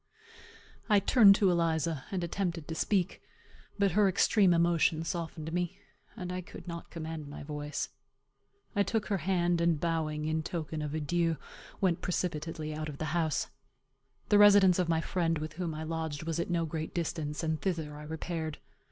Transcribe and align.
I 0.89 0.99
turned 0.99 1.35
to 1.35 1.51
Eliza, 1.51 2.05
and 2.09 2.23
attempted 2.23 2.67
to 2.67 2.73
speak; 2.73 3.21
but 3.77 3.91
her 3.91 4.09
extreme 4.09 4.51
emotion 4.51 5.03
softened 5.03 5.53
me, 5.53 5.77
and 6.17 6.31
I 6.33 6.41
could 6.41 6.67
not 6.67 6.89
command 6.89 7.27
my 7.27 7.43
voice. 7.43 7.89
I 8.75 8.81
took 8.81 9.05
her 9.09 9.19
hand, 9.19 9.61
and 9.61 9.79
bowing, 9.79 10.25
in 10.25 10.41
token 10.41 10.81
of 10.81 10.95
an 10.95 11.03
adieu, 11.03 11.37
went 11.81 12.01
precipitately 12.01 12.73
out 12.73 12.89
of 12.89 12.97
the 12.97 13.13
house. 13.13 13.51
The 14.29 14.39
residence 14.39 14.79
of 14.79 14.89
my 14.89 15.01
friend, 15.01 15.37
with 15.37 15.53
whom 15.53 15.75
I 15.75 15.83
lodged, 15.83 16.23
was 16.23 16.39
at 16.39 16.49
no 16.49 16.65
great 16.65 16.95
distance, 16.95 17.43
and 17.43 17.61
thither 17.61 17.95
I 17.95 18.01
repaired. 18.01 18.57